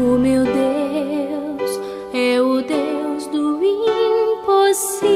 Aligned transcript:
O 0.00 0.16
meu 0.16 0.44
Deus 0.44 1.78
é 2.14 2.40
o 2.40 2.62
Deus 2.62 3.26
do 3.26 3.60
impossível. 3.62 5.10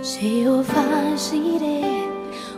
Jeová 0.00 1.16
Jireh, 1.16 2.08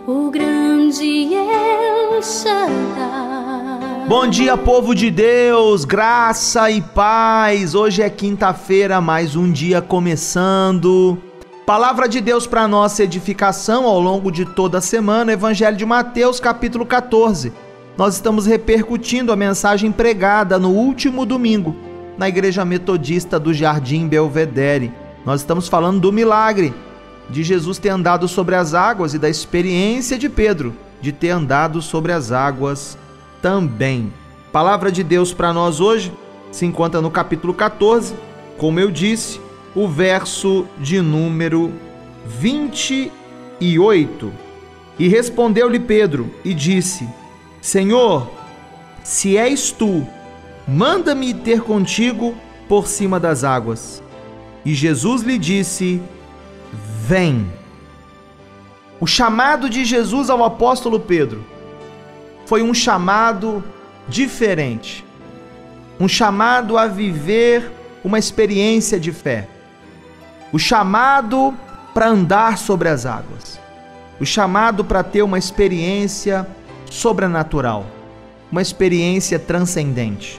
o 0.06 0.30
grande 0.30 1.32
El 1.32 2.22
Shaddai. 2.22 4.06
Bom 4.06 4.26
dia, 4.26 4.58
povo 4.58 4.94
de 4.94 5.10
Deus, 5.10 5.86
graça 5.86 6.70
e 6.70 6.82
paz. 6.82 7.74
Hoje 7.74 8.02
é 8.02 8.10
quinta-feira, 8.10 9.00
mais 9.00 9.34
um 9.34 9.50
dia 9.50 9.80
começando. 9.80 11.16
Palavra 11.64 12.06
de 12.06 12.20
Deus 12.20 12.46
para 12.46 12.68
nossa 12.68 13.02
edificação 13.02 13.86
ao 13.86 13.98
longo 13.98 14.30
de 14.30 14.44
toda 14.44 14.76
a 14.76 14.82
semana, 14.82 15.32
Evangelho 15.32 15.78
de 15.78 15.86
Mateus, 15.86 16.38
capítulo 16.38 16.84
14 16.84 17.61
nós 17.96 18.14
estamos 18.14 18.46
repercutindo 18.46 19.32
a 19.32 19.36
mensagem 19.36 19.92
pregada 19.92 20.58
no 20.58 20.70
último 20.70 21.26
domingo 21.26 21.76
na 22.16 22.28
Igreja 22.28 22.64
Metodista 22.64 23.38
do 23.38 23.52
Jardim 23.52 24.08
Belvedere. 24.08 24.92
Nós 25.24 25.40
estamos 25.40 25.68
falando 25.68 26.00
do 26.00 26.12
milagre 26.12 26.72
de 27.28 27.42
Jesus 27.42 27.78
ter 27.78 27.90
andado 27.90 28.26
sobre 28.28 28.54
as 28.54 28.74
águas 28.74 29.14
e 29.14 29.18
da 29.18 29.28
experiência 29.28 30.18
de 30.18 30.28
Pedro 30.28 30.74
de 31.00 31.12
ter 31.12 31.30
andado 31.30 31.82
sobre 31.82 32.12
as 32.12 32.32
águas 32.32 32.98
também. 33.40 34.12
Palavra 34.50 34.90
de 34.90 35.02
Deus 35.02 35.32
para 35.32 35.52
nós 35.52 35.80
hoje 35.80 36.12
se 36.50 36.66
encontra 36.66 37.00
no 37.00 37.10
capítulo 37.10 37.54
14, 37.54 38.14
como 38.58 38.78
eu 38.78 38.90
disse, 38.90 39.40
o 39.74 39.88
verso 39.88 40.66
de 40.78 41.00
número 41.00 41.72
28. 42.26 44.30
E 44.98 45.08
respondeu-lhe 45.08 45.80
Pedro 45.80 46.30
e 46.44 46.52
disse: 46.52 47.08
Senhor, 47.62 48.28
se 49.04 49.36
és 49.38 49.70
tu, 49.70 50.04
manda-me 50.66 51.32
ter 51.32 51.60
contigo 51.60 52.34
por 52.68 52.88
cima 52.88 53.20
das 53.20 53.44
águas. 53.44 54.02
E 54.64 54.74
Jesus 54.74 55.22
lhe 55.22 55.38
disse: 55.38 56.02
Vem. 57.06 57.48
O 58.98 59.06
chamado 59.06 59.70
de 59.70 59.84
Jesus 59.84 60.28
ao 60.28 60.42
apóstolo 60.42 60.98
Pedro 60.98 61.44
foi 62.46 62.62
um 62.62 62.74
chamado 62.74 63.62
diferente, 64.08 65.04
um 66.00 66.08
chamado 66.08 66.76
a 66.76 66.88
viver 66.88 67.70
uma 68.02 68.18
experiência 68.18 68.98
de 68.98 69.12
fé, 69.12 69.48
o 70.52 70.58
chamado 70.58 71.54
para 71.94 72.08
andar 72.08 72.58
sobre 72.58 72.88
as 72.88 73.06
águas, 73.06 73.60
o 74.20 74.26
chamado 74.26 74.84
para 74.84 75.04
ter 75.04 75.22
uma 75.22 75.38
experiência 75.38 76.44
sobrenatural, 76.92 77.86
uma 78.50 78.60
experiência 78.60 79.38
transcendente. 79.38 80.38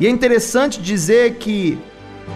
E 0.00 0.06
é 0.06 0.10
interessante 0.10 0.80
dizer 0.80 1.36
que 1.36 1.78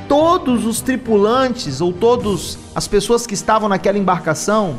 todos 0.08 0.64
os 0.64 0.80
tripulantes 0.80 1.80
ou 1.80 1.92
todas 1.92 2.56
as 2.74 2.86
pessoas 2.86 3.26
que 3.26 3.34
estavam 3.34 3.68
naquela 3.68 3.98
embarcação, 3.98 4.78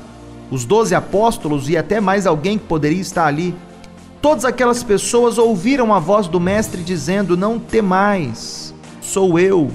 os 0.50 0.64
doze 0.64 0.96
apóstolos 0.96 1.70
e 1.70 1.76
até 1.76 2.00
mais 2.00 2.26
alguém 2.26 2.58
que 2.58 2.66
poderia 2.66 3.02
estar 3.02 3.26
ali, 3.26 3.54
todas 4.22 4.46
aquelas 4.46 4.84
pessoas 4.84 5.38
ouviram 5.38 5.94
a 5.94 6.00
voz 6.00 6.28
do 6.28 6.40
Mestre 6.40 6.82
dizendo: 6.82 7.36
Não 7.36 7.60
temais, 7.60 8.74
sou 9.02 9.38
eu, 9.38 9.70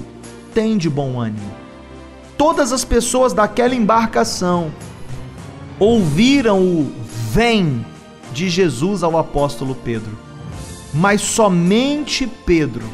tem 0.55 0.75
de 0.75 0.89
bom 0.89 1.19
ânimo. 1.19 1.51
Todas 2.35 2.73
as 2.73 2.83
pessoas 2.83 3.31
daquela 3.31 3.75
embarcação 3.75 4.71
ouviram 5.77 6.59
o 6.59 6.91
Vem 7.31 7.85
de 8.33 8.49
Jesus 8.49 9.03
ao 9.03 9.17
apóstolo 9.17 9.75
Pedro. 9.75 10.17
Mas 10.93 11.21
somente 11.21 12.27
Pedro 12.27 12.85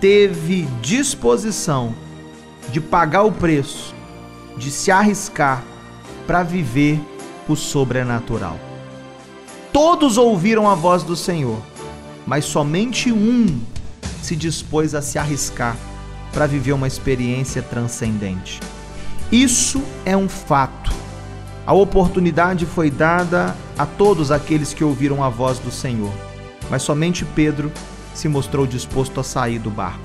teve 0.00 0.62
disposição 0.80 1.94
de 2.70 2.80
pagar 2.80 3.22
o 3.22 3.32
preço, 3.32 3.94
de 4.56 4.70
se 4.70 4.90
arriscar 4.90 5.62
para 6.26 6.42
viver 6.42 7.00
o 7.48 7.56
sobrenatural. 7.56 8.58
Todos 9.72 10.16
ouviram 10.16 10.68
a 10.68 10.74
voz 10.74 11.02
do 11.02 11.16
Senhor, 11.16 11.60
mas 12.26 12.44
somente 12.44 13.12
um 13.12 13.60
se 14.22 14.36
dispôs 14.36 14.94
a 14.94 15.02
se 15.02 15.18
arriscar 15.18 15.76
para 16.32 16.46
viver 16.46 16.72
uma 16.72 16.86
experiência 16.86 17.62
transcendente. 17.62 18.60
Isso 19.32 19.82
é 20.04 20.16
um 20.16 20.28
fato. 20.28 20.79
A 21.70 21.72
oportunidade 21.72 22.66
foi 22.66 22.90
dada 22.90 23.56
a 23.78 23.86
todos 23.86 24.32
aqueles 24.32 24.74
que 24.74 24.82
ouviram 24.82 25.22
a 25.22 25.28
voz 25.28 25.60
do 25.60 25.70
Senhor, 25.70 26.10
mas 26.68 26.82
somente 26.82 27.24
Pedro 27.24 27.70
se 28.12 28.26
mostrou 28.26 28.66
disposto 28.66 29.20
a 29.20 29.22
sair 29.22 29.60
do 29.60 29.70
barco. 29.70 30.02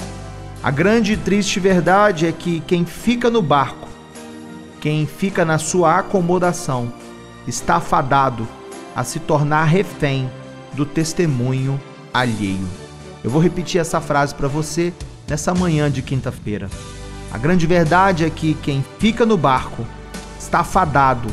A 0.61 0.69
grande 0.69 1.13
e 1.13 1.17
triste 1.17 1.59
verdade 1.59 2.27
é 2.27 2.31
que 2.31 2.59
quem 2.67 2.85
fica 2.85 3.31
no 3.31 3.41
barco, 3.41 3.87
quem 4.79 5.07
fica 5.07 5.43
na 5.43 5.57
sua 5.57 5.97
acomodação, 5.97 6.93
está 7.47 7.79
fadado 7.79 8.47
a 8.95 9.03
se 9.03 9.19
tornar 9.19 9.63
refém 9.63 10.29
do 10.73 10.85
testemunho 10.85 11.81
alheio. 12.13 12.67
Eu 13.23 13.31
vou 13.31 13.41
repetir 13.41 13.81
essa 13.81 13.99
frase 13.99 14.35
para 14.35 14.47
você 14.47 14.93
nessa 15.27 15.51
manhã 15.51 15.89
de 15.89 16.03
quinta-feira. 16.03 16.69
A 17.31 17.39
grande 17.39 17.65
verdade 17.65 18.23
é 18.23 18.29
que 18.29 18.53
quem 18.53 18.85
fica 18.99 19.25
no 19.25 19.35
barco 19.35 19.83
está 20.37 20.63
fadado 20.63 21.27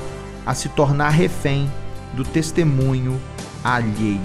a 0.45 0.55
se 0.55 0.69
tornar 0.69 1.11
refém 1.11 1.71
do 2.15 2.25
testemunho 2.25 3.21
alheio. 3.63 4.21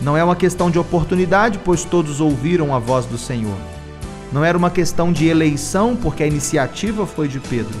Não 0.00 0.16
é 0.16 0.24
uma 0.24 0.36
questão 0.36 0.70
de 0.70 0.78
oportunidade, 0.78 1.60
pois 1.64 1.84
todos 1.84 2.20
ouviram 2.20 2.74
a 2.74 2.78
voz 2.78 3.06
do 3.06 3.18
Senhor. 3.18 3.56
Não 4.32 4.44
era 4.44 4.58
uma 4.58 4.70
questão 4.70 5.12
de 5.12 5.26
eleição, 5.26 5.96
porque 5.96 6.22
a 6.22 6.26
iniciativa 6.26 7.06
foi 7.06 7.28
de 7.28 7.38
Pedro, 7.38 7.78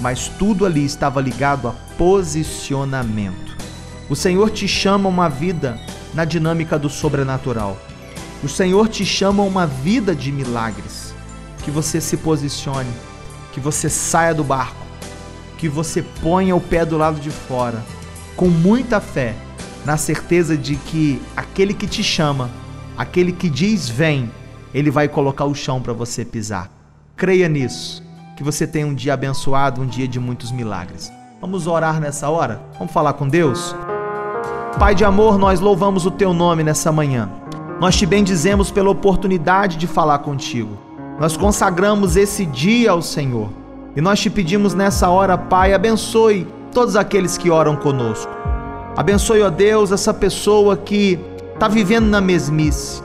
mas 0.00 0.28
tudo 0.28 0.64
ali 0.64 0.84
estava 0.84 1.20
ligado 1.20 1.68
a 1.68 1.72
posicionamento. 1.96 3.56
O 4.08 4.16
Senhor 4.16 4.50
te 4.50 4.66
chama 4.66 5.08
uma 5.08 5.28
vida 5.28 5.78
na 6.14 6.24
dinâmica 6.24 6.78
do 6.78 6.88
sobrenatural. 6.88 7.76
O 8.42 8.48
Senhor 8.48 8.88
te 8.88 9.04
chama 9.06 9.42
uma 9.42 9.66
vida 9.66 10.14
de 10.14 10.32
milagres. 10.32 11.14
Que 11.64 11.70
você 11.70 12.00
se 12.00 12.16
posicione, 12.16 12.90
que 13.52 13.60
você 13.60 13.88
saia 13.88 14.34
do 14.34 14.42
barco 14.42 14.81
que 15.62 15.68
você 15.68 16.02
ponha 16.20 16.56
o 16.56 16.60
pé 16.60 16.84
do 16.84 16.98
lado 16.98 17.20
de 17.20 17.30
fora, 17.30 17.84
com 18.34 18.48
muita 18.48 19.00
fé, 19.00 19.32
na 19.84 19.96
certeza 19.96 20.56
de 20.56 20.74
que 20.74 21.22
aquele 21.36 21.72
que 21.72 21.86
te 21.86 22.02
chama, 22.02 22.50
aquele 22.98 23.30
que 23.30 23.48
diz 23.48 23.88
vem, 23.88 24.28
ele 24.74 24.90
vai 24.90 25.06
colocar 25.06 25.44
o 25.44 25.54
chão 25.54 25.80
para 25.80 25.92
você 25.92 26.24
pisar. 26.24 26.68
Creia 27.14 27.48
nisso. 27.48 28.02
Que 28.36 28.42
você 28.42 28.66
tenha 28.66 28.88
um 28.88 28.92
dia 28.92 29.14
abençoado, 29.14 29.80
um 29.80 29.86
dia 29.86 30.08
de 30.08 30.18
muitos 30.18 30.50
milagres. 30.50 31.12
Vamos 31.40 31.68
orar 31.68 32.00
nessa 32.00 32.28
hora? 32.28 32.60
Vamos 32.76 32.92
falar 32.92 33.12
com 33.12 33.28
Deus? 33.28 33.72
Pai 34.80 34.96
de 34.96 35.04
amor, 35.04 35.38
nós 35.38 35.60
louvamos 35.60 36.04
o 36.04 36.10
teu 36.10 36.34
nome 36.34 36.64
nessa 36.64 36.90
manhã. 36.90 37.30
Nós 37.80 37.96
te 37.96 38.04
bendizemos 38.04 38.72
pela 38.72 38.90
oportunidade 38.90 39.76
de 39.76 39.86
falar 39.86 40.18
contigo. 40.18 40.76
Nós 41.20 41.36
consagramos 41.36 42.16
esse 42.16 42.44
dia 42.44 42.90
ao 42.90 43.00
Senhor 43.00 43.61
e 43.94 44.00
nós 44.00 44.20
te 44.20 44.30
pedimos 44.30 44.74
nessa 44.74 45.08
hora, 45.10 45.36
Pai, 45.36 45.74
abençoe 45.74 46.46
todos 46.72 46.96
aqueles 46.96 47.36
que 47.36 47.50
oram 47.50 47.76
conosco. 47.76 48.32
Abençoe, 48.96 49.42
ó 49.42 49.50
Deus, 49.50 49.92
essa 49.92 50.14
pessoa 50.14 50.76
que 50.76 51.18
está 51.54 51.68
vivendo 51.68 52.06
na 52.06 52.20
mesmice. 52.20 53.02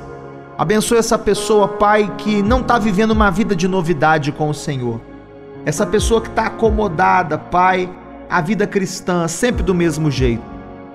Abençoe 0.57 0.97
essa 0.97 1.17
pessoa, 1.17 1.67
Pai, 1.67 2.11
que 2.17 2.41
não 2.41 2.61
está 2.61 2.79
vivendo 2.79 3.11
uma 3.11 3.29
vida 3.29 3.55
de 3.55 3.67
novidade 3.67 4.31
com 4.31 4.49
o 4.49 4.53
Senhor. 4.53 4.99
Essa 5.65 5.85
pessoa 5.85 6.21
que 6.21 6.29
está 6.29 6.47
acomodada, 6.47 7.37
Pai, 7.37 7.89
a 8.29 8.41
vida 8.41 8.65
cristã, 8.65 9.27
sempre 9.27 9.63
do 9.63 9.75
mesmo 9.75 10.09
jeito. 10.09 10.43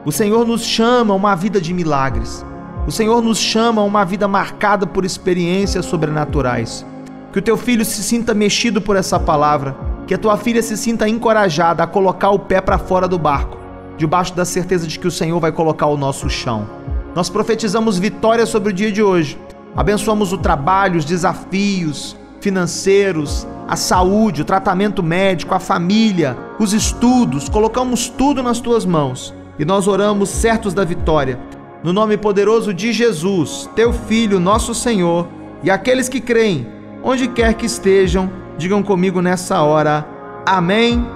O 0.05 0.11
Senhor 0.11 0.47
nos 0.47 0.63
chama 0.63 1.13
a 1.13 1.17
uma 1.17 1.35
vida 1.35 1.61
de 1.61 1.73
milagres. 1.73 2.45
O 2.87 2.91
Senhor 2.91 3.23
nos 3.23 3.39
chama 3.39 3.83
a 3.83 3.85
uma 3.85 4.05
vida 4.05 4.27
marcada 4.27 4.87
por 4.87 5.05
experiências 5.05 5.85
sobrenaturais. 5.85 6.85
Que 7.33 7.39
o 7.39 7.43
teu 7.43 7.57
filho 7.57 7.85
se 7.85 8.03
sinta 8.03 8.35
mexido 8.35 8.81
por 8.81 8.95
essa 8.95 9.19
palavra, 9.19 9.75
que 10.07 10.13
a 10.13 10.19
tua 10.19 10.37
filha 10.37 10.63
se 10.63 10.77
sinta 10.77 11.09
encorajada 11.09 11.83
a 11.83 11.87
colocar 11.87 12.31
o 12.31 12.39
pé 12.39 12.61
para 12.61 12.77
fora 12.77 13.09
do 13.09 13.19
barco, 13.19 13.57
debaixo 13.97 14.35
da 14.35 14.45
certeza 14.45 14.87
de 14.87 14.99
que 14.99 15.07
o 15.07 15.11
Senhor 15.11 15.41
vai 15.41 15.51
colocar 15.51 15.87
o 15.87 15.97
nosso 15.97 16.29
chão. 16.29 16.69
Nós 17.15 17.31
profetizamos 17.31 17.99
vitória 17.99 18.45
sobre 18.45 18.71
o 18.71 18.73
dia 18.73 18.93
de 18.93 19.03
hoje. 19.03 19.39
Abençoamos 19.75 20.33
o 20.33 20.39
trabalho, 20.39 20.99
os 20.99 21.07
desafios 21.07 22.17
financeiros, 22.43 23.47
a 23.67 23.77
saúde, 23.77 24.43
o 24.43 24.45
tratamento 24.45 25.03
médico, 25.03 25.55
a 25.55 25.59
família, 25.59 26.37
os 26.59 26.75
estudos. 26.75 27.49
Colocamos 27.49 28.09
tudo 28.09 28.43
nas 28.43 28.61
tuas 28.61 28.85
mãos 28.85 29.33
e 29.59 29.65
nós 29.65 29.89
oramos 29.89 30.29
certos 30.29 30.75
da 30.75 30.85
vitória. 30.85 31.39
No 31.83 31.93
nome 31.93 32.17
poderoso 32.17 32.75
de 32.75 32.93
Jesus, 32.93 33.71
teu 33.75 33.93
Filho, 33.93 34.39
nosso 34.39 34.75
Senhor, 34.75 35.29
e 35.63 35.71
aqueles 35.71 36.09
que 36.09 36.21
creem 36.21 36.67
onde 37.03 37.29
quer 37.29 37.55
que 37.55 37.67
estejam, 37.67 38.31
digam 38.57 38.83
comigo 38.83 39.21
nessa 39.21 39.63
hora: 39.63 40.07
Amém, 40.47 41.07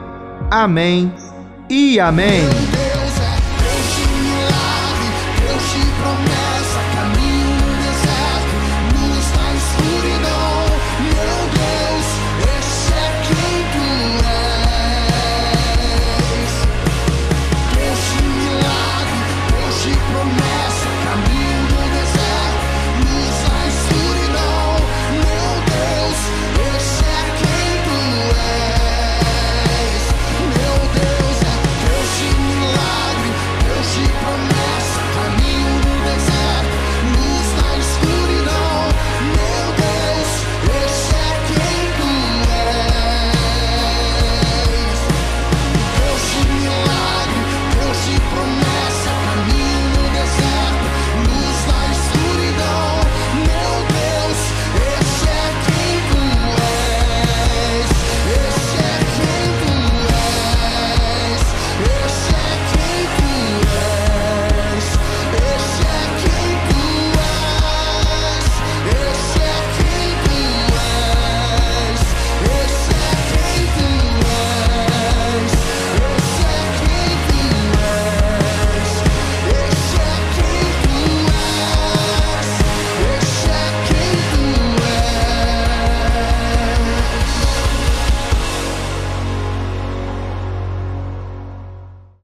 Amém 0.50 1.12
e 1.68 1.98
Amém. 2.00 2.65